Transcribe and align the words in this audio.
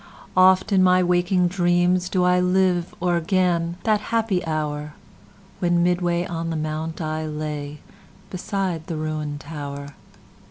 Oft 0.35 0.71
in 0.71 0.81
my 0.81 1.03
waking 1.03 1.47
dreams 1.47 2.09
do 2.09 2.21
ILive 2.21 2.85
o'er 3.03 3.17
again 3.17 3.77
that 3.83 4.01
happy 4.01 4.43
hour, 4.47 4.95
When 5.59 5.83
midway 5.83 6.25
on 6.25 6.49
the 6.49 6.55
mount 6.55 6.99
I 6.99 7.27
lay, 7.27 7.81
Beside 8.31 8.87
the 8.87 8.95
ruin'd 8.97 9.41
tower. 9.41 9.89